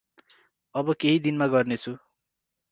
अब 0.75 0.89
केहि 0.99 1.19
दिनमा 1.27 1.47
गर्नेछु। 1.53 1.95